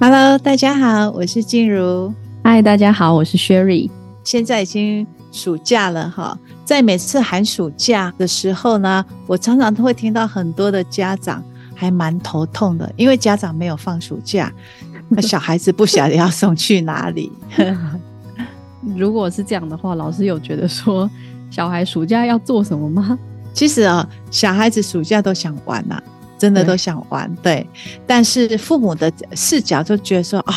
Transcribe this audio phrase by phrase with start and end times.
[0.00, 2.14] Hello，大家好，我是静茹。
[2.42, 3.90] Hi，大家好，我是 Sherry。
[4.24, 11.44] 现在已经暑假了哈，在每次寒暑假的时候呢，我常常都会听到很多的家长
[11.80, 14.52] 还蛮头痛的，因为家长没有放暑假，
[15.08, 17.30] 那小孩子不晓得要送去哪里。
[18.96, 21.08] 如果是这样的话，老师有觉得说
[21.50, 23.16] 小孩暑假要做什么吗？
[23.54, 26.02] 其实啊，小孩子暑假都想玩呐、啊。
[26.38, 27.66] 真的都想玩，对，对，
[28.06, 30.54] 但是父母的视角就觉得说，哦，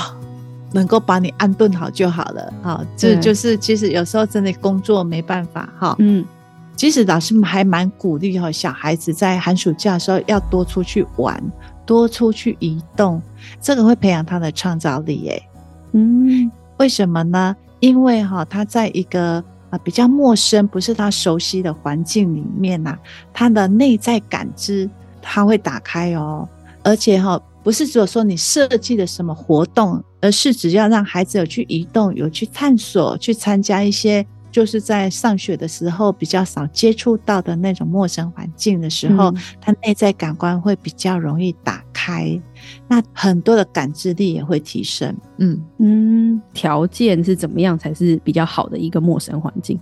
[0.73, 6.23] 能够把你安顿好就好了，好，这就是其实有时候真的工作没办法，哈，嗯，
[6.75, 11.41] 其实老师还蛮鼓励哈，小孩子在寒暑假的时候要多出去玩，
[11.85, 13.21] 多出去移动，
[13.61, 15.49] 这个会培养他的创造力，哎，
[15.91, 17.55] 嗯，为什么呢？
[17.79, 22.97] 因为哈，他在一个啊比较陌生，不是他熟悉的环境里面呐，
[23.31, 24.89] 他的内在感知。
[25.23, 26.49] 他会打开哦，
[26.81, 42.39] 而且哈，不是只有说你设计的什么活动，而是只要让孩子有去移动、有去探索、去参加一些，就是在上学的时候比较少接触到的那种陌生环境的时候，嗯、他内在感官会比较容易打开，
[42.87, 45.15] 那很多的感知力也会提升。
[45.37, 49.79] 嗯嗯，条件是怎么样才是比较好的一个陌生环境？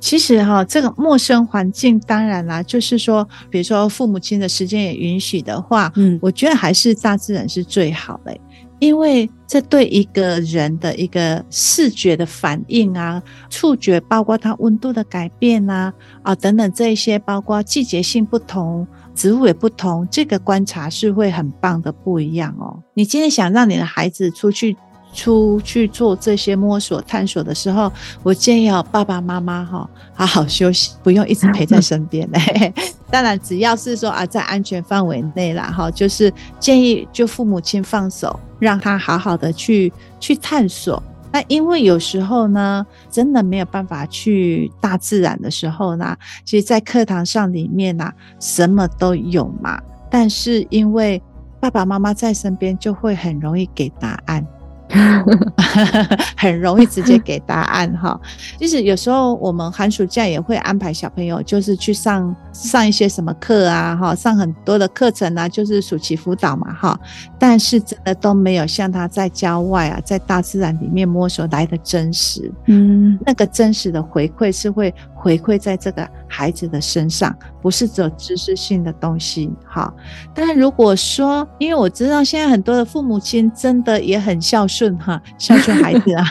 [0.00, 8.36] 其实哈，这个陌生环境当然啦，就是说，比如说父母亲的时间也允许的话，嗯，我觉得还是大自然是最好的，
[8.82, 15.94] 因为这对一个人的一个视觉的反应啊，触觉，包括它温度的改变啊，
[16.24, 22.82] 啊等等这一些，包括季节性不同，植物也不同，这个观察是会很棒的不一样哦。
[22.94, 24.76] 你今天想让你的孩子出去。
[25.12, 27.92] 出去做这些摸索探索的时候，
[28.22, 32.72] 我建议哦，爸爸妈妈哈，好好休息，不用一直陪在身边嘞。
[33.10, 41.02] 当然，只要是说啊，在安全范围内啦哈，就是建议就父母亲放手，让他好好的去去探索。
[41.30, 49.80] 那因为有时候呢，真的没有办法去大自然的时候呢，其实，在课堂上里面呢，什么都有嘛。
[50.10, 51.22] 但是因为
[51.58, 54.46] 爸爸妈妈在身边，就会很容易给答案。
[56.36, 58.20] 很容易直接给答案哈。
[58.58, 66.98] 其实有时候我们寒暑假也会安排小朋友，就是去上上一些什么课啊，哈，上很多的课程啊，就是暑期辅导嘛，哈。
[67.38, 72.50] 但是真的都没有像他在郊外啊，在大自然里面摸索来的真实。
[72.66, 79.48] 嗯，那个真实的回馈是会回馈在这个孩子的身上，不是只有知识性的东西。
[79.64, 79.94] 哈，
[80.34, 84.98] 但如果说，因为我知道现在很多的父母亲真的也很孝顺。
[84.98, 86.24] 哈，孝顺孩子啊，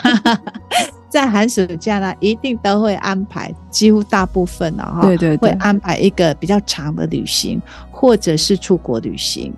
[1.08, 7.60] 在寒暑假呢，一定都会安排，几乎大部分的哈，对对对，会安排一个比较长的旅行，
[7.90, 9.54] 或者是出国旅行。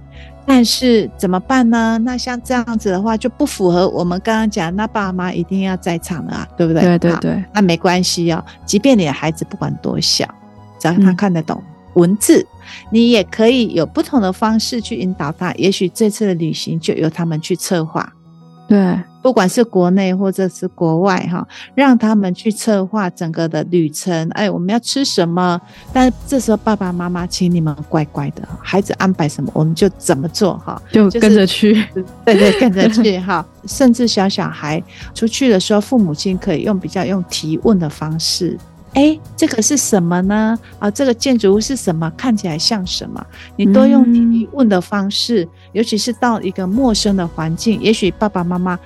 [0.46, 1.98] 但是怎么办呢？
[2.04, 6.82] 那像这样子的话，就不符合我们刚刚讲，那爸妈一定要在场的啊，对不对？
[6.82, 10.28] 对对对，那没关系哦，即便你的孩子不管多小，
[10.78, 11.62] 只要他看得懂
[11.94, 12.58] 文字，嗯，
[12.90, 15.52] 你也可以有不同的方式去引导他。
[15.54, 18.12] 也许这次的旅行就由他们去策划。
[18.68, 24.28] 对，不管是国内或者是国外哈，让他们去策划整个的旅程。
[24.32, 25.58] 哎，我们要吃什么？
[25.94, 31.72] 但是这时候爸爸妈妈，请你们乖乖的，孩子安排什么，我们就怎么做哈，就跟着去。
[31.96, 33.42] 就是、对对，跟着去哈。
[33.66, 34.82] 甚至小小孩
[35.14, 38.58] 出去的时候，父母亲可以用比较用提问的方式。
[38.92, 40.56] 哎，这个是什么呢？
[40.78, 42.08] 啊，这个建筑物是什么？
[42.16, 43.26] 看起来像什么？
[43.56, 48.78] 你多用提问的方式，嗯、尤其是到一个陌生的环境，也许爸爸妈妈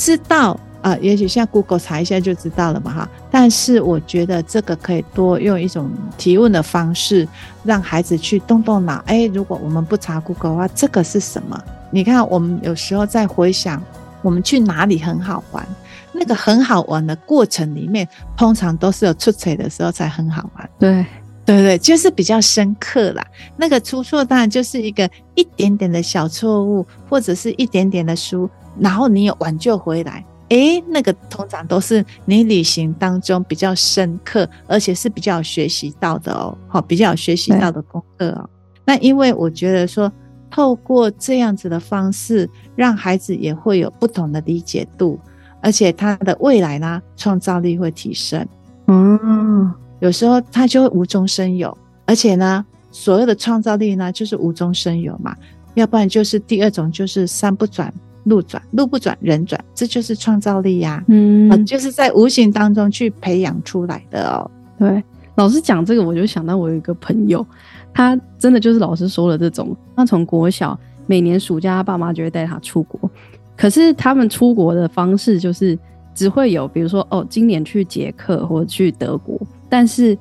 [0.00, 3.08] 知道啊，也许像 Google 查一下就知道了嘛，哈。
[3.30, 7.28] 但是我觉得这个可以多用一种提问的方式，
[7.64, 9.02] 让孩子去动动脑。
[9.04, 11.62] 哎，如果我们不查 Google 的话，这个是什么？
[11.90, 13.82] 你看，我们有时候在回想，
[14.22, 15.66] 我们去哪里很好玩。
[16.12, 20.70] 那个很好玩的过程里面，通常都是有出彩的时候才很好玩。
[20.78, 21.04] 对，
[21.44, 23.24] 对对，就是比较深刻啦。
[23.56, 28.48] 那个出错当然就是一个一点点的小错误，或者是一点点的输，
[28.78, 30.24] 然后你有挽救回来。
[30.50, 36.56] 诶，那个通常都是你旅行当中比较深刻，而且是比较有学习到的哦。
[36.66, 38.50] 好，比较有学习到的功课哦。
[38.84, 40.10] 那因为我觉得说，
[40.50, 45.18] 透过这样子的方式，让孩子也会有不同的理解度。
[45.62, 48.44] 而且他的未来呢，创造力会提升。
[48.88, 51.76] 嗯，有时候他就会无中生有，
[52.06, 55.36] 而且呢，所有的创造力呢，就是无中生有嘛。
[55.74, 57.92] 要不然就是第二种，就是山不转
[58.24, 61.04] 路转，路不转人转，这就是创造力呀、啊。
[61.08, 64.50] 嗯、呃，就是在无形当中去培养出来的哦。
[64.78, 65.02] 对，
[65.34, 67.44] 老师讲这个，我就想到我有一个朋友，
[67.92, 73.10] 他真的就是老师说的这种，他从国小每年暑假，他爸妈就会带他出国，
[73.56, 75.78] 可是他们出国的方式就是
[76.14, 80.16] 只会有，比如说哦，今年去捷克或者去德国，但是。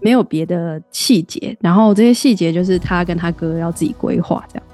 [0.00, 4.64] 没有别的细节，然后这些细节就是他跟他哥要自己规划这样。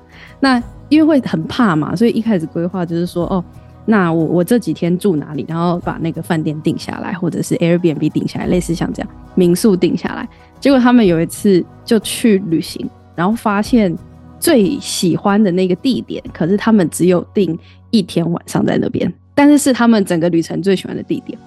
[0.41, 3.43] 那因为会很怕嘛，所以一开始规划就是说，哦，
[3.87, 10.29] 那我我这几天住哪里，然后把那个饭店定下来，或者是 Airbnb 定下来，类似像这样民宿定下来。
[10.61, 13.97] 结果他们有一次就去旅行，然后发现
[14.39, 17.59] 最喜欢的那个地点，可是他们只有定
[17.91, 21.39] 一天晚上在那边，但是是他们整个旅程最喜欢的地点。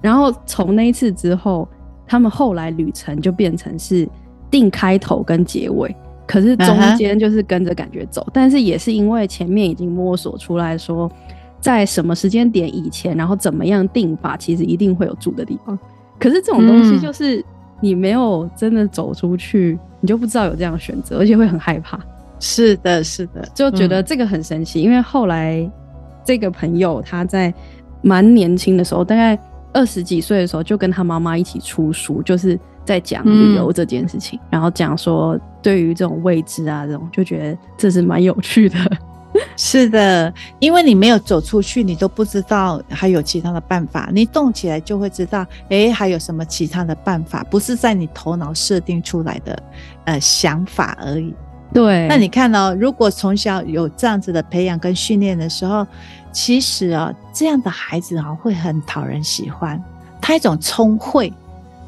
[0.00, 1.68] 然后从那一次之后。
[2.06, 4.06] 他们后来旅程就变成是
[4.50, 5.96] 定开头跟结尾，
[6.26, 8.30] 可是中间就是跟着感觉走，uh huh.
[8.32, 11.10] 但是也是因为前面已经摸索出来说，
[11.60, 15.78] 在什么时间点以前，然后怎么样定法，其实一定会有住的地方。
[16.18, 17.44] 可是这种东西就是
[17.80, 21.98] 你没有真的走出去，嗯、你就不知道有这样的选择，而且会很害怕。
[22.40, 25.70] 是的，是的，就觉得这个很神奇，嗯、因为后来
[26.24, 27.52] 这个朋友他在
[28.02, 29.38] 蛮年轻的时候，大概。
[29.76, 38.78] 二十几岁的时候，就跟他妈妈一起出书，就是在讲旅游这件事情，嗯、然后讲说对于这种未知啊，这种就觉得这是蛮有趣的。
[39.56, 44.08] 是的，因为你没有走出去，你都不知道还有其他的办法。
[44.12, 47.44] 你动起来就会知道，哎，还有什么其他的办法？
[47.50, 49.62] 不是在你头脑设定出来的
[50.04, 51.34] 呃想法而已。
[51.72, 52.06] 对。
[52.06, 55.86] 那你看哦，如果从小有这样子的培养跟训练的时候。
[56.36, 59.80] 其实啊，这样的孩子啊会很讨人喜欢。
[60.20, 61.32] 他一种聪慧，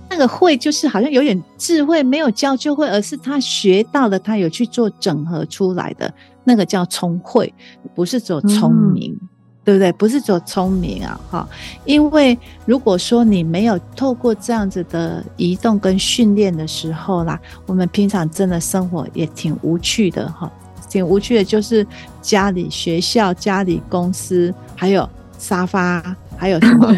[0.09, 6.13] 那个会就是好像有点智慧，没有教就会，而是他学到了，他有去做整合出来的，
[6.45, 7.53] 那个叫聪慧，
[7.95, 9.29] 不是走聪明，嗯、
[9.65, 9.91] 对不对？
[9.93, 11.49] 不是走聪明啊，哈。
[11.85, 20.51] 因为如果说你没有透过这样子的移动跟训练的时候啦，我们平常真的生活也挺无趣的哈。
[20.89, 21.85] 挺无趣的，就是
[22.23, 25.07] 家里、学校、家里、公司，还有
[25.37, 26.95] 沙发，还有什么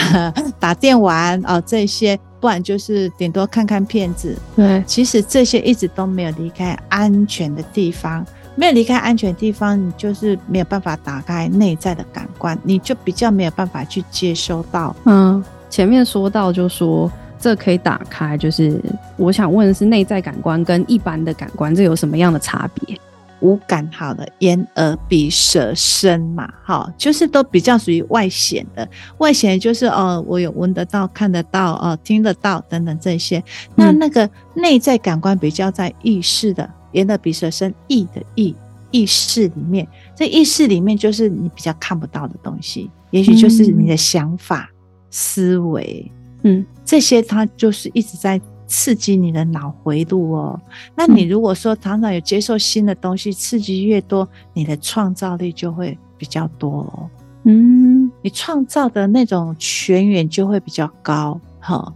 [0.58, 4.36] 打电玩啊、哦，这些，不然就是顶多看看片子。
[4.54, 8.24] 对，其实这些一直都没有离开安全的地方，
[8.54, 14.94] 没有离开安全的地方，你就是没有办法打开内在的感官，你就比较没有办法去接收到。
[15.04, 18.80] 嗯，前面说到就说这可以打开，就是
[19.16, 22.98] 我想问的是内在感官跟一般的感官，这有什么样的差别？
[23.40, 28.88] 五感好了，眼耳鼻舌身嘛，哈，就是都比较属于外显的。
[29.18, 33.42] 外显就是哦，我有闻得到、看得到、哦，听得到等等这些。
[33.74, 38.54] 那那个内在感官比较在意识的，眼耳鼻舌身意的意
[38.90, 39.86] 意识里面。
[40.14, 44.76] 在意识里面就是你比较看不到的东西，也许就是你的想法、嗯、
[45.10, 46.10] 思维，
[46.42, 48.40] 嗯，这些它就是一直在。
[48.66, 50.60] 刺激你的脑回路哦，
[50.96, 57.08] 那你如果说常常有接受新的东西，刺激越多，你的创造力就会比较多哦。
[57.44, 61.40] 嗯，你创造的那种泉源就会比较高。
[61.60, 61.92] 哈，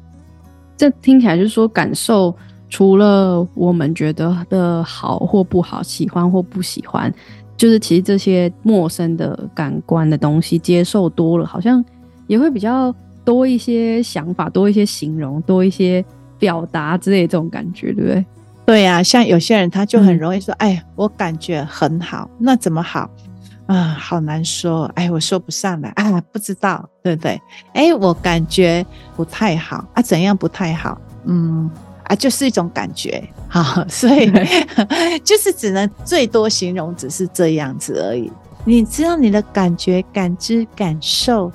[0.76, 2.32] 这听起来就是说，感受
[2.68, 7.12] 除了我们觉得的好或不好，喜欢或不喜欢，
[7.56, 11.84] 就是其实这些陌生的感官的东西接受多了，好像
[12.28, 16.04] 也会比较多一些想法，多一些形容，多一些。
[16.40, 18.26] 表达之类这种感觉，对不对？
[18.66, 23.10] 对呀、啊，像有些人他就很容易说：“嗯、哎，我感觉很好，那怎么好
[23.66, 23.96] 啊？
[23.98, 27.40] 好难说，哎，我说不上来啊，不知道，对不对？
[27.74, 28.84] 哎，我感觉
[29.16, 31.00] 不太好啊，怎样不太好？
[31.26, 31.68] 嗯
[32.04, 34.30] 啊，就是一种感觉， 好，所以
[35.24, 38.30] 就是只能最多形容只是这样子而已。
[38.64, 41.50] 你知道你的感觉、感知、感受。”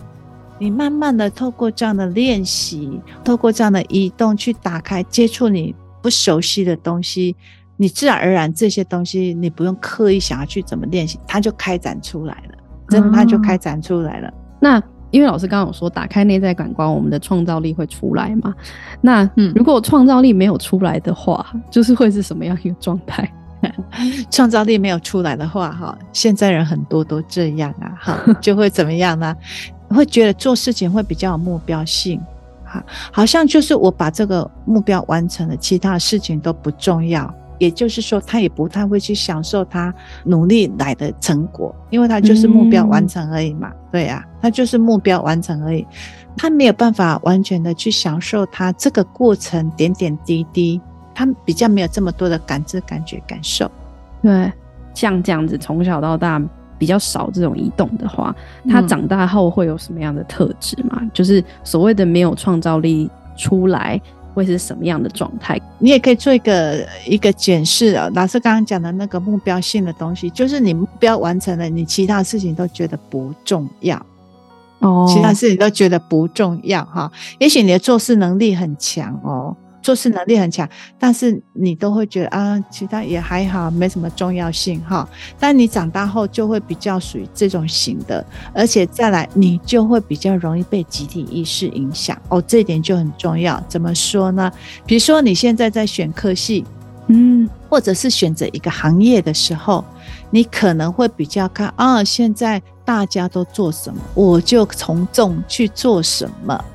[0.58, 7.36] 你慢慢的透过这样的练习，透过这样的移动去打开、接触你不熟悉的东西，
[7.78, 12.58] 你自然而然这些东西你不用刻意想要去怎么练习，它就开展出来了，
[12.90, 14.30] 真的它就开展出来了。
[14.30, 18.54] 哦、那因为老师刚刚有说，打开内在感官，我们的创造力会出来嘛？
[19.02, 23.32] 那如果创造力没有出来的话，就是会是什么样一个状态？
[24.30, 29.36] 创造力没有出来的话，哈，现在人很多都这样啊，哈，就会怎么样呢？
[29.90, 32.20] 会觉得做事情会比较有目标性，
[32.64, 37.34] 哈，好像就是我把这个目标完成了，其他事情都不重要。
[37.58, 39.94] 也就是说，他也不太会去享受他
[40.26, 43.70] 努力来的成果，因为他就是目标完成而已嘛。
[43.70, 45.88] 嗯、对呀、啊，他就是目标完成而已，
[46.36, 50.82] 他没有办法完全的去享受他这个过程点点滴滴，
[51.14, 53.72] 他比较没有这么多的感知、感觉、感受。
[54.22, 54.52] 对，
[54.94, 56.42] 像这样子从小到大
[56.78, 58.36] 比较少这种移动的话，
[58.70, 60.98] 他长大后会有什么样的特质嘛？
[61.02, 64.02] 嗯、就是所谓的没有创造力出来。
[64.36, 65.58] 会是什么样的状态？
[65.80, 68.12] 你也可以做一个一个检视啊。
[68.14, 73.96] 老师刚刚讲的那个目标性的东西，就是你目标完成了，你其他事情都觉得不重要
[74.80, 77.10] 哦，其他事情都觉得不重要哈。
[77.40, 79.56] 也许你的做事能力很强哦。
[79.86, 85.08] 做事能力很强，但是你都会觉得啊，其他也还好，没什么重要性哈。
[85.40, 92.42] 但你长大后就会比较属于这种型的，而且再来，你就会比较容易被集体意识影响哦。
[92.48, 93.64] 这一点就很重要。
[93.70, 94.52] 怎么说呢？
[94.88, 96.66] 比如说你现在在选科系，
[97.06, 99.86] 嗯，或者是选择一个行业的时候，
[100.32, 106.66] 你可能会比较看啊，现在大家都做什么，我就从众去做什么。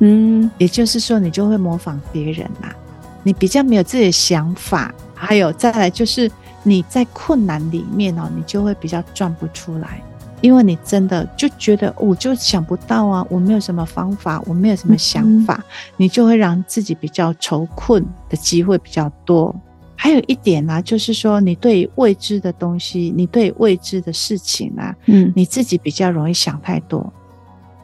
[0.00, 2.74] 嗯，也就是说，你就会模仿别人啦，
[3.22, 6.30] 你比较没有自己的想法，还有再来就是
[6.62, 10.02] 你在困难里面哦，你就会比较转不出来，
[10.40, 15.62] 因为你真的就觉得我就想不到啊，我没有什么方法，我没有什么想法，
[15.98, 19.54] 你就会让自己比较愁困的机会比较多。
[19.94, 27.12] 还有一点呢，就是说你对未知的东西，你对未知的事情啊，嗯，你自己比较容易想太多。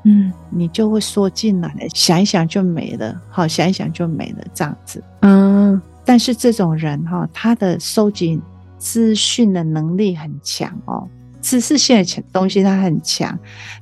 [0.09, 5.03] 嗯，你就会缩进来了，想一想就没了，好，想一想就没了，这样子。
[5.23, 8.41] 嗯，但是这种人哈，他的收集
[8.79, 11.09] 资讯的能力很强哦，
[11.43, 13.37] 知识性的东西他很强，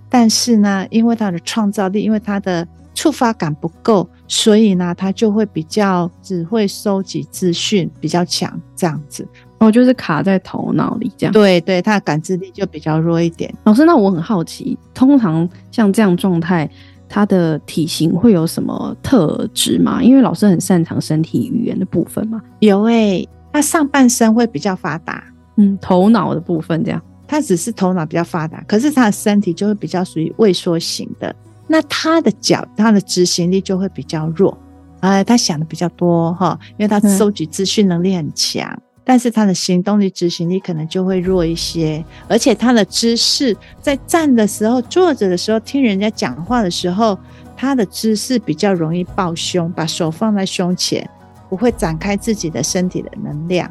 [0.08, 9.28] 但是呢，因为他的创造力，因为他的触发感不够，所以呢，他就会比较只会收集资讯比较强，这样子。
[9.64, 11.32] 哦，就是卡在头脑里这样。
[11.32, 13.52] 对对，他的感知力就比较弱一点。
[13.64, 16.68] 老师，那我很好奇，通常像这样状态，
[17.08, 20.02] 他的体型会有什么特质吗？
[20.02, 22.40] 因为老师很擅长身体语言的部分嘛。
[22.60, 25.24] 有诶、欸，他上半身会比较发达，
[25.56, 27.00] 嗯，头脑的部分这样。
[27.26, 31.34] 他只是头脑比较发达，可是他的身体就会比较属于畏缩型的。
[31.66, 34.56] 那他的脚，他的执行力就会比较弱，
[35.00, 38.70] 哎，他想的比较多哈，因为他收集资讯能力很强。
[38.70, 47.18] 嗯但是他的行动力、执行力可能就会弱一些，而且他的姿势，在站的时候、坐着的时候、听人家讲话的时候，
[47.56, 51.08] 他的姿势比较容易抱胸，把手放在胸前，
[51.48, 53.70] 不会展开自己的身体的能量。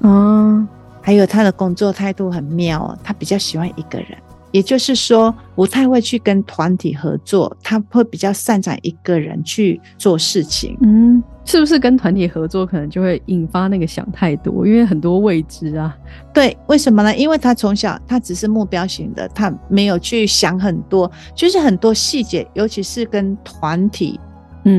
[0.00, 0.66] 嗯，
[1.02, 4.16] 还有他的工作态度很妙哦，他比较喜欢一个人。
[4.52, 10.76] 也就是说，不太会去跟团体合作，他会比较擅长一个人去做事情。
[10.82, 14.64] 嗯，是不是跟团体合作可能就会引发那个想太多？
[14.64, 15.96] 因为很多未知啊。
[16.32, 17.16] 对，为什么呢？
[17.16, 24.20] 因为他从小他只是目标型的，他没有去想很多，就是很多细节，尤其是跟团体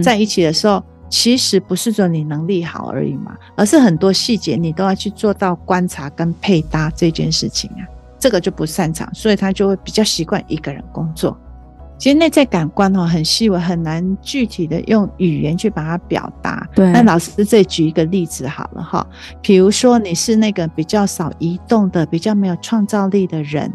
[0.02, 7.84] 在一起的时候，嗯、其实不是说你能力好而已嘛，而是很多细节你都要去做到观察跟配搭这件事情啊。
[8.18, 11.38] 这个就不擅长，所以他就会比较习惯一个人工作。
[12.02, 16.68] 其实内在感官哈很细微，很难具体的用语言去把它表达。
[16.74, 19.06] 对，那老师这里举一个例子好了哈，
[19.40, 23.72] 比如说你是那个比较少移动的、比较没有创造力的人，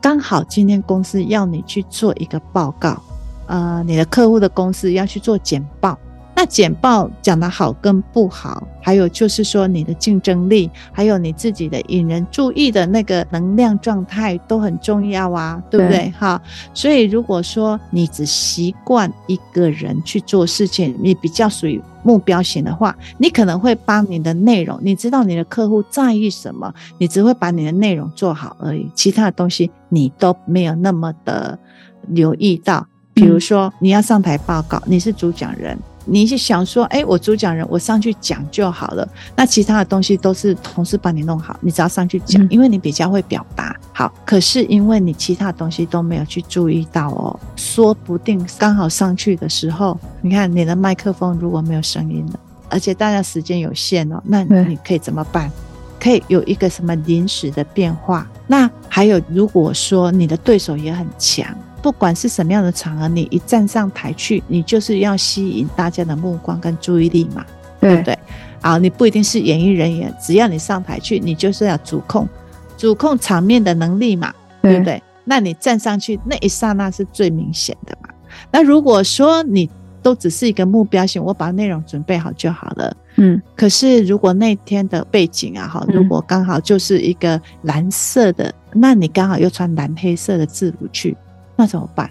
[0.00, 3.02] 刚好今天公司要你去做一个报告，
[3.48, 5.98] 呃，你的客户的公司要去做简报。
[6.46, 16.08] 那简报讲的好跟不好，还有就是说你的竞争力，还有你自己的引人注意的那个能量状态都很重要啊，对不对？
[16.16, 16.40] 哈，
[16.72, 31.58] 所以如果说你只习惯一个人去做事情，你比较属于目标型的话，你可能会把你的内容，你知道你的客户在意什么，你只会把你的内容做好而已，其他的东西你都没有那么的
[32.06, 32.86] 留意到。
[33.14, 35.76] 比如说你要上台报告，你是主讲人。
[36.06, 39.06] 你是想说，哎、欸，我主讲人，我上去讲就好了。
[39.34, 43.76] 那其他的东西都是同事帮你弄好，你只要上去讲，嗯、因为你比较会表达。
[43.92, 55.50] 好，可是因为你其他东西都没有去注意到哦，说不定刚好上去的时候，你看你的麦克风如果没有声音了，而且大家时间有限哦，那你可以怎么办？
[55.98, 58.28] 可以有一个什么临时的变化？
[58.46, 61.46] 那还有，如果说你的对手也很强。
[61.86, 67.46] 不管是什么样的场合，你一站上台去，你就是要吸引大家的目光跟注意力嘛，
[67.80, 68.18] 对，对不对？
[68.60, 72.28] 啊，你不一定是演艺人员，只要你上台去，你就是要主控，
[72.76, 75.00] 主控场面的能力嘛，对，对不对？
[75.22, 78.08] 那你站上去那一刹那是最明显的嘛。
[78.50, 79.70] 那如果说你
[80.02, 83.40] 都只是一个目标性，我把内容准备好就好了，嗯。
[83.54, 91.16] 可是如果那天的背景啊，哈，如果刚好就是一个蓝色的，嗯、那你刚好又穿蓝黑色的制服去。
[91.56, 92.10] 那怎么办？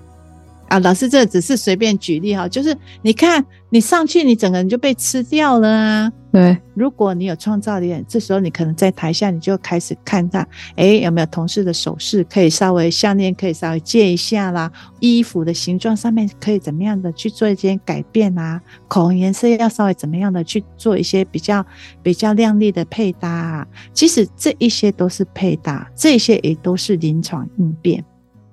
[0.68, 6.12] 啊，老师，这只是随便举例哈，就是你看你上去，你整个人就被吃掉了啊。
[6.32, 21.64] 对，如果你有创造力，这时候你可能在台下，你就开始看看，哎，有没有同事的首饰可以稍微项链可以稍微借一下啦，衣服的形状上面可以怎么样的去做一些改变啊，口红颜色要稍微怎么样的去做一些比较
[22.02, 23.68] 比较亮丽的配搭啊。
[23.94, 28.04] 其实这一些都是配搭，这些也都是临床应变。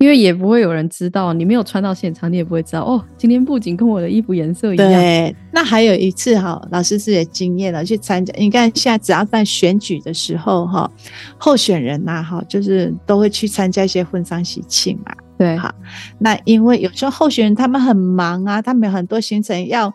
[0.02, 3.00] 因为也不会有人知道，你没有穿到现场，你也不会知道哦。
[3.16, 4.88] 今天布景跟我的衣服颜色一样。
[4.88, 8.34] 对，那还有一次哈，老师自己的经验了，去参加。
[8.36, 10.90] 你看现在只要在选举的时候哈，
[11.38, 15.14] 候选人呐哈，就是都会去参加一些婚丧喜庆嘛。
[15.38, 15.72] 对，哈，
[16.18, 19.92] 那因为有时候候选人他们很忙啊，他们有很多行程要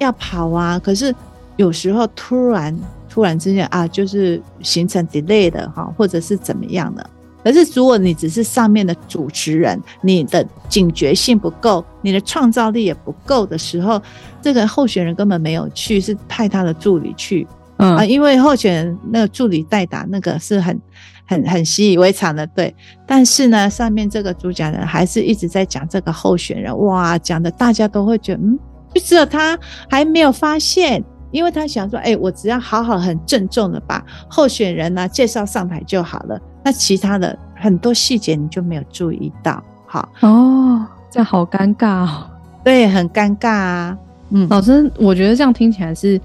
[0.00, 1.14] 要跑啊，可是
[1.54, 2.76] 有时候突然
[3.08, 7.10] 突然之间啊，就是行程 delay 的哈，或者是怎么样的。
[7.44, 14.00] 可是，如果你只是上面的主持人，你的警觉性不够，你的创造力也不够的时候，
[14.40, 17.46] 这个候选人根本没有去，是派他的助理去，
[17.76, 17.96] 嗯。
[17.96, 20.80] 啊，因为候选人那个助理代打那个是很
[21.26, 22.74] 很很习以为常的，对。
[23.06, 28.58] 但是呢，上面这个主讲人还是一直在讲这个候选人，哇，讲的大家都会觉得，嗯，
[28.94, 29.58] 就只有他
[29.90, 36.40] 还没有发现，因为他想说，哎、欸，我只要好好很郑重的把候选人呢、啊、介绍上台就好了。
[36.64, 42.30] 那其他的很多细节你就没有注意到，好哦，这样好尴尬哦，
[42.62, 43.98] 对，很尴尬啊。
[44.30, 46.20] 嗯，老师，我觉得这样听起来是，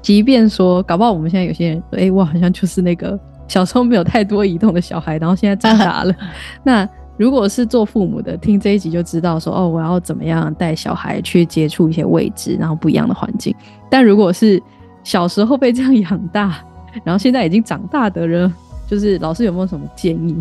[0.00, 6.14] 即便说搞不好我们现在有些人说，哎、欸，我好像就是那个小时候没有太多移动的小孩，然后现在长大了。
[6.62, 6.88] 那
[7.22, 13.54] 如果是做父母的，听这一集就知道说，哦，我要怎么样带小孩去接触一些未知，然后不一样的环境。
[13.88, 14.60] 但如果是
[15.04, 16.64] 小时候被这样养大，
[17.04, 18.52] 然后现在已经长大的人。
[18.88, 20.36] 就是老师有没有什么建议？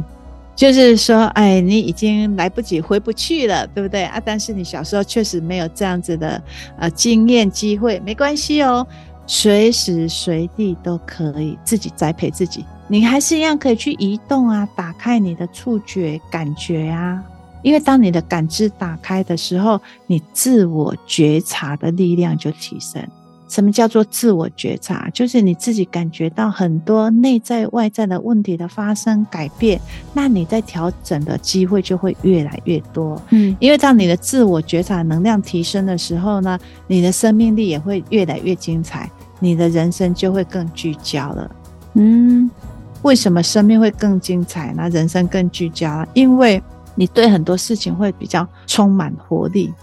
[0.57, 4.21] 就是说，哎，你已经来不及回不去了，对不对啊？
[4.25, 6.41] 但是你小时候确实没有这样子的
[6.77, 8.85] 呃经验机会，没关系哦，
[9.25, 12.65] 随时随地都可以自己栽培自己。
[12.91, 17.23] 你还是一样可以去移动啊，打开你的触觉感觉啊，
[17.61, 23.01] 因为当你的感知打开的时候，你自我觉察的力量就提升。
[23.47, 25.09] 什么叫做自我觉察？
[25.13, 29.79] 就是你自己感觉到很多内在外在的问题的发生改变，
[30.13, 33.21] 那你在调整的机会就会越来越多。
[33.29, 41.55] 嗯，因为当你的自我觉察能量提升的时候呢，你的生命力也会越来越精彩，你的人生就会更聚焦了。
[41.95, 42.49] 嗯，
[43.03, 44.89] 为什么生命会更精彩呢？
[44.89, 46.61] 人生更聚焦，因为
[46.95, 49.73] 你对很多事情会比较充满活力。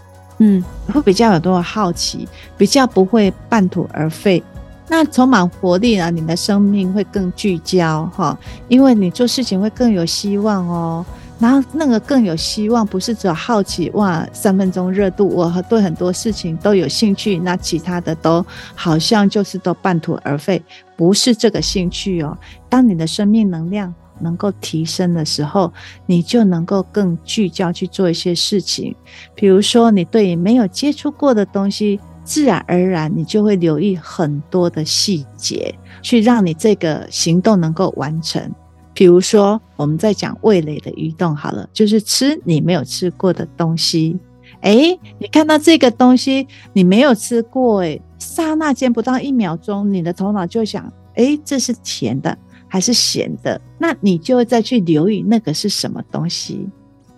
[0.41, 2.27] 嗯，会比较有多好奇，
[2.57, 4.41] 比较不会半途而废。
[4.87, 6.09] 那充满活力呢？
[6.09, 8.37] 你的生命会更聚焦哈，
[8.69, 11.05] 因为你做事情会更有希望哦。
[11.39, 20.61] 然后那个更有希望，不是只有好奇哇，三分钟热度，我对很多事情都有兴趣，那其他的都好像就是都半途而废，
[20.99, 22.37] 不是这个兴趣哦。
[22.67, 23.93] 当你的生命能量。
[24.21, 25.71] 能够提升的时候，
[26.05, 28.93] 你就能够更聚焦去做一些事情。
[29.33, 38.53] 比如说，你对没有接触过的东西，自然而然你就会留意很多的细节，去让你这个行动能够完成。
[38.93, 44.19] 比如说，我们在讲味蕾的移动，好了，就是吃你没有吃过的东西。
[44.61, 52.37] 诶，你看到这个东西，你没有吃过，哎，刹那间不到一秒钟，你的头脑就想，哎，这是甜的。
[52.71, 56.69] 还是咸的，那你就会再去留意那个是什么东西，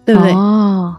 [0.05, 0.31] 对不对？
[0.31, 0.95] 哦，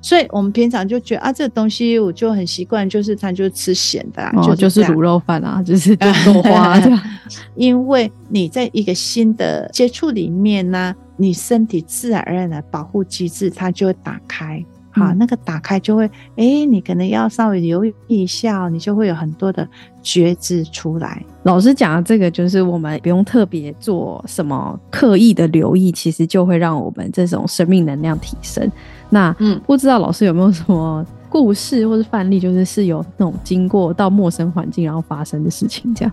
[0.00, 6.06] 所以我们平常就觉得啊，这个东西我就很习惯，就是它就吃咸的啊，哦、就是卤肉饭啊， 就是豆
[6.42, 7.02] 花这样。
[7.56, 14.64] 因为你在一个新的接触里面呢，你身体自然而然的保护机制它就会打开。
[14.96, 16.06] 好，那个打开就会，
[16.36, 19.68] 哎、欸，你可能要稍微留意一下，你就会有很多的
[20.02, 21.22] 觉知出来。
[21.42, 28.66] 老师讲的这个，就是我们不用特别做什么刻意的留意，其实就会让我们这种生命能量提升。
[29.10, 36.12] 那，嗯，不知道老师有没有什么故事或是范例，就是是有那种经过到陌生环境然后发生的事情，这样。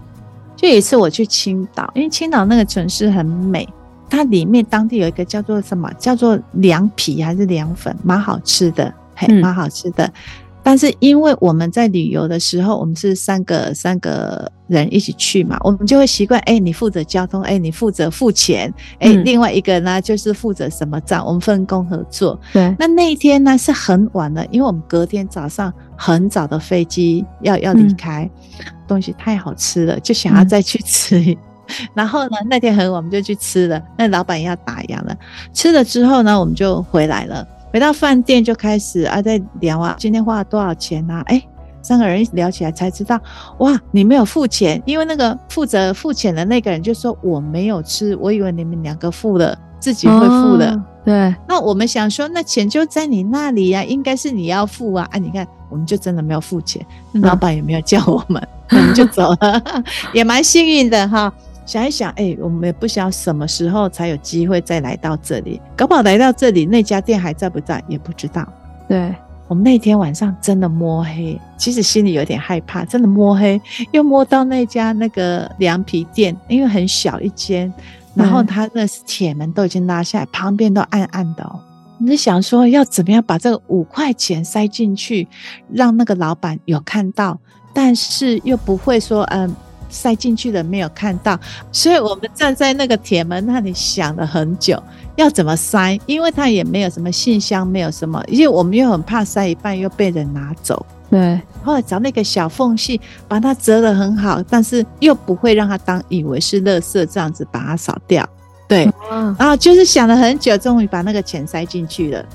[0.56, 3.68] 就有一次我去青岛，因为青岛那个城市很美。
[4.10, 10.06] 它里面当地有一个叫做什么，叫做凉皮还是凉粉，蛮好吃的，嘿，蛮好吃的。
[10.06, 10.14] 嗯、
[10.62, 22.40] 但是因为我们在旅游的时候，我们是三个三个人一起去嘛，我们就会习惯，哎、欸，你负责交通，哎、欸，你负责付钱，哎、欸，嗯、另外一个呢就是负责什么账，我们分工合作。
[22.54, 31.36] 对，那那一天呢是很晚了，因为我们隔天早上很早的飞机要要离开，嗯、东西太好吃了，就想要再去吃。
[31.82, 33.82] 嗯 然后呢，那天很晚，我们就去吃了。
[33.98, 35.16] 那老板要打烊了，
[35.54, 37.48] 吃了之后呢，我们就回来了。
[37.72, 41.24] 回到饭店就开始啊，在聊啊，今天花了多少钱啊？
[41.26, 41.42] 哎，
[41.82, 43.20] 三个人一聊起来才知道，
[43.58, 50.70] 哇，你没有付钱，因为那个负责付钱的那个人就说我没有吃，我以为你们两个付了，自己会付的。
[50.70, 55.10] 哦、对，那我们想说，那钱就在你那里呀、啊，应该是你要付啊。
[55.12, 59.84] 啊，你看，我们就真的没有付钱，嗯、老板也没有叫我们，我们就走了，
[60.14, 61.34] 也蛮幸运的哈。
[61.66, 68.46] 想一想，哎、欸，我们也不晓得什么时候才有机会再来到这里，搞不好来到这里那家店还在不在也不知道。
[68.88, 69.16] 对，
[69.48, 77.74] 我们那天晚上真的摸黑，其实心里有点害怕，真的摸黑，又摸到那家那个凉皮店，因为很小一间，
[78.14, 81.60] 然后它那铁门都已经拉下来，旁边都暗暗的哦。
[81.98, 85.28] 你就想说要怎么样把这个五块钱塞进去，
[85.72, 87.40] 让那个老板有看到，
[87.74, 89.56] 但是又不会说嗯。
[89.94, 91.40] 塞进去了没有看到，
[91.72, 94.82] 所以我们站在那个铁门那里想了很久，
[95.16, 100.86] 要怎么塞，因为它也没有什么信箱，没有什么，因为我们又很怕塞一半又被人拿走。
[101.10, 108.28] 对，后来找那个小缝隙，把它折得很好，但是又不会让它当以为是垃圾这样子把它扫掉。
[108.68, 108.92] 对，
[109.38, 112.26] 然后就是想了很久，终于把那个钱塞进去了。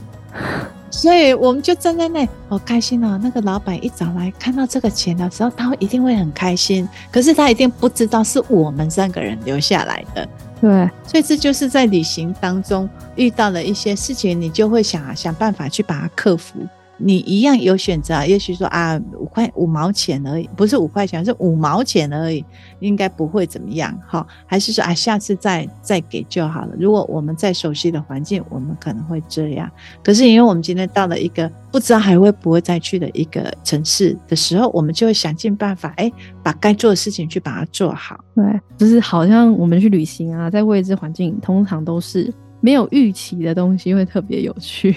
[0.90, 3.18] 所以我们就站在那，好开心哦！
[3.22, 6.88] 那个老板一早来看到这个钱的时候，他会一定会很开心。
[7.10, 10.28] 可是他一定不知道是我们三个人留下来的。
[10.60, 10.70] 对，
[11.06, 16.54] 所以这就是在旅行当中遇到了一些事情，你就会想想办法去把它克服。
[16.98, 22.44] 你一样有选择啊，也许说啊，五块五毛钱而已，不是五块钱，是五毛钱而已，
[22.80, 26.74] 应该不会怎么样，哈，还是说啊，下次再再给就好了。
[26.78, 29.70] 如果我们在熟悉的环境，我们可能会这样。
[30.02, 36.10] 可是因为我们今天到了一个不知道还会不会再去的一个城市的时候，我们就会想尽办法，哎，
[36.42, 38.18] 把该做的事情去把它做好。
[38.34, 38.44] 对，
[38.76, 44.96] 就是好像我们去旅行啊，在未知环境，通常都是没有预期的东西会特别有趣，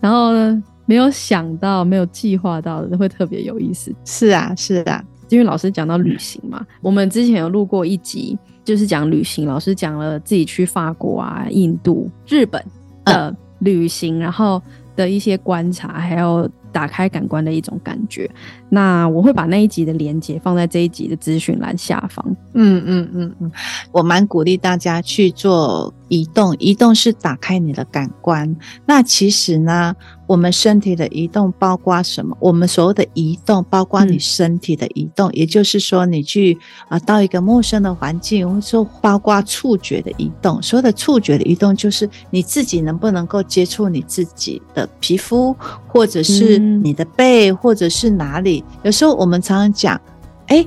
[0.00, 3.94] 然后呢，没有想到、没有计划到的，会特别有意思。
[4.04, 9.46] 是啊，是啊，因为老师讲到旅行嘛，嗯、我们之前有录过一集，就是讲旅行。
[9.46, 12.64] 老师讲了自己去法国啊、印度、日本
[13.04, 14.60] 的旅行，嗯、然后
[14.94, 18.30] 的一些观察，还有打开感官的一种感觉。
[18.68, 22.24] 那我会把那一集的连接放在这一集的资讯栏下方。
[22.54, 23.52] 嗯嗯嗯嗯，
[23.92, 28.54] 我蛮鼓励大家去做移动，移动是打开你的感官。
[28.86, 29.94] 那其实呢，
[30.26, 32.36] 我们身体的移动包括什么？
[32.40, 36.58] 我们所谓的移动，包括你身体的移动，嗯、也就是说，你去
[36.88, 40.62] 啊到一个陌生的环境，或者说包括触觉的移动。
[40.62, 45.54] 所有的触觉的移动，就是你自己能不能够接触你自己的皮肤，
[45.86, 48.64] 或者是你的背，嗯、或者是哪里？
[48.82, 50.00] 有时候我们常常讲，
[50.46, 50.66] 哎。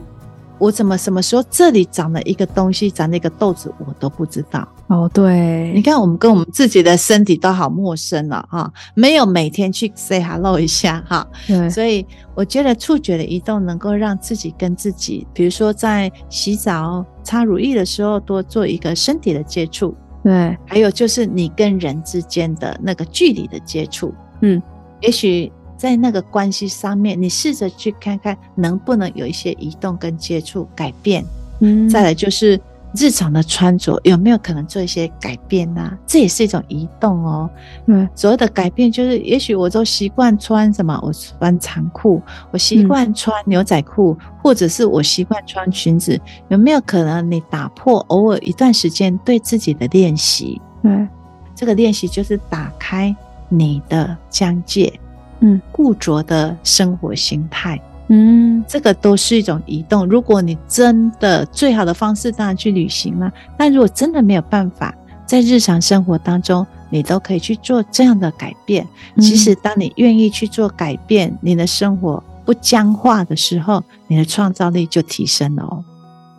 [0.60, 4.68] 我怎么什么时候这里长了一个东西，长了一个豆子，我都不知道。
[4.88, 11.28] 哦，对，你看我们跟我们自己的身体都好陌生了哈，没有每天去 say hello 一下哈。
[11.46, 19.96] 对，所以我觉得触觉的移动能够让自己跟自己，比如说在洗澡、擦乳液的时候，多做一个身体的接触。
[20.24, 24.14] 对，还有就是你跟人之间的那个距离的接触。
[24.42, 24.62] 嗯，
[25.02, 25.52] 也许。
[25.78, 31.24] 在那个关系上面，你试着去看看能不能有一些移动跟接触改变。
[31.60, 32.60] 嗯，再来就是
[32.96, 35.98] 日常的穿着有没有可能做一些改变呢、啊？
[36.06, 37.50] 这也是一种移动哦。
[37.86, 41.00] 嗯，所谓的改变就是，也许我都习惯穿什么？
[41.04, 46.20] 我穿长裤，我习惯穿牛仔裤，嗯、或者是我习惯穿裙子。
[46.50, 50.62] 有没有可能你打破偶尔一段时间对自己的练习？
[50.84, 51.08] 嗯，
[51.56, 53.16] 这个练习就是打开
[53.50, 54.92] 你的疆界。
[55.40, 60.08] 嗯，固着的生活形态，嗯，这个都是一种移动。
[60.08, 64.96] 如果你真的最好的方式当然去旅行了，但如果真的没有办法，
[65.26, 68.88] 在日常生活当中，你都可以去做这样的改变。
[69.18, 75.84] 其实，当你愿意去做改变，你的生活不僵化的时候，你的创造力就提升了哦。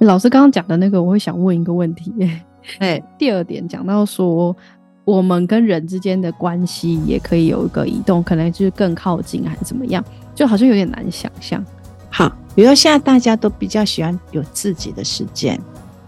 [0.01, 2.13] 老师刚刚讲的那个，我会想问一个问题。
[2.79, 4.57] 哎， 第二点讲到说。
[5.09, 11.65] 我们跟人之间的关系也可以有一个移动，可能就是更靠近还是怎么样，就好像有点难想象。
[12.11, 15.59] 好，比如说现在大家都比较喜欢有自己的时间，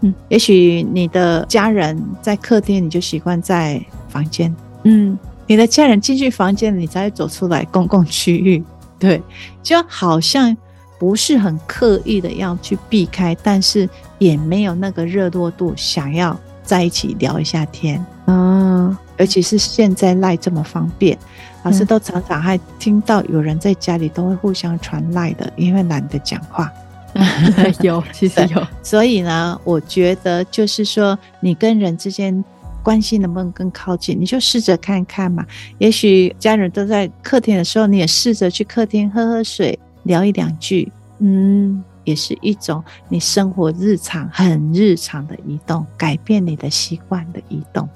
[0.01, 8.63] 嗯，也许你的家人在客厅，你就习惯在房间，嗯，你的家人进去房间，你才会走出来公共区域，
[8.99, 9.19] 对，
[9.63, 10.55] 就好像
[10.99, 18.05] 不是很刻意的要去避开，但是也没有那个热络度，想要在一起聊一下天。
[18.25, 21.17] 啊，尤其是现在赖这么方便，
[21.63, 26.71] 老师都常常还听到有人在家里都会互相传赖的，因为懒得讲话。
[27.81, 28.65] 有，其实有。
[28.81, 32.41] 所以呢，我觉得就是说，你跟人之间
[32.81, 34.17] 关系能不能更靠近？
[34.17, 35.45] 你就试着看看嘛。
[35.77, 47.89] 也许家人都在客厅的时候，你也试着去客厅喝喝水，聊一两句，嗯，也是一种你生活日常很日常的移动，改变你的习惯的移动。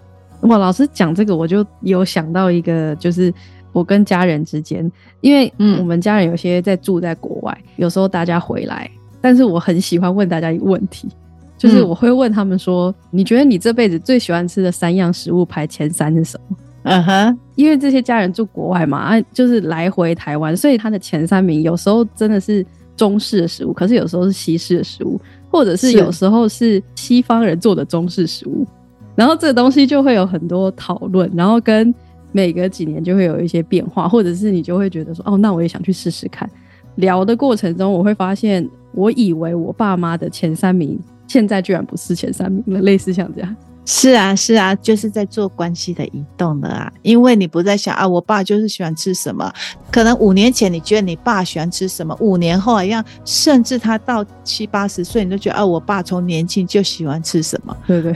[0.47, 3.34] 哇，老师讲这个，我就有想到一个，就是
[3.71, 4.89] 我跟家人之间，
[5.21, 8.89] 因为嗯我们家人有些在住在国外，嗯、有时候大家回来，
[9.21, 11.10] 但是我很喜欢问大家一个问题。
[11.58, 22.63] 就是我会问他们说：“嗯、你觉得你这辈子最喜欢吃的三样食物排前三是什么？”嗯哼，因为这些家人住国外嘛，啊，就是来回台湾，所以他的前三名有时候真的是
[22.97, 28.67] 中式的食物，可是有时候是西式的食物，或者是有时候是西方人做的中式食物。
[29.15, 31.93] 然后这个东西就会有很多讨论，然后跟
[32.32, 36.49] 每隔几年就会有一些变化，或者是你就会觉得说：“哦，那我也想去试试看。”
[36.95, 40.99] 聊的过程中，我会发现，我以为我爸妈的前三名。
[41.28, 43.56] 现在居然不是前三名了，类似像这样。
[43.88, 46.91] 是啊，是啊，就是在做关系的移动了啊。
[47.01, 49.51] 因为你不在想啊，我爸就是喜欢吃什么。
[49.91, 57.75] 可能五年前你觉得你爸喜欢吃什么，五年后一样，甚至他到七八十岁，你都觉得啊，我爸从年轻就喜欢吃什么。
[57.86, 58.15] 对对，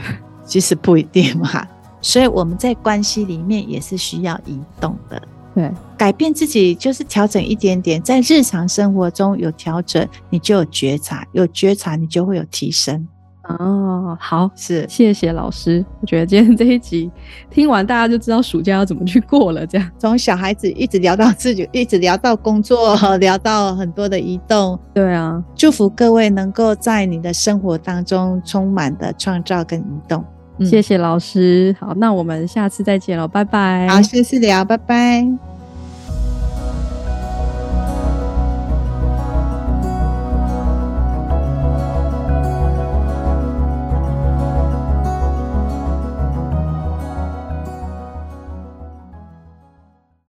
[0.50, 1.48] 其实不一定嘛。
[2.02, 5.22] 所以我们在关系里面也是需要移动的。
[5.54, 13.06] 对，改变自己就是调整一点点，在日常生活中有调整，你就有觉察，有觉察你就会有提升。
[13.42, 15.84] 哦，好，是，谢谢老师。
[16.00, 17.10] 我觉得今天这一集
[17.50, 19.66] 听完，大家就知道暑假要怎么去过了。
[19.66, 24.78] 这样，从小孩子一直聊到自己，一直聊到工作，聊到很多的移动。
[24.94, 30.24] 对啊，祝福各位能够在你的生活当中充满的创造跟移动。
[30.64, 33.88] 谢谢老师，好，那我们下次再见喽，拜拜。
[33.88, 35.49] 好，下次聊，拜拜。